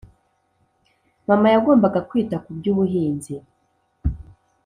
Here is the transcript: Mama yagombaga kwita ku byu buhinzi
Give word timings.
Mama 1.27 1.47
yagombaga 1.53 1.99
kwita 2.09 2.35
ku 2.43 2.49
byu 2.57 2.71
buhinzi 2.77 3.33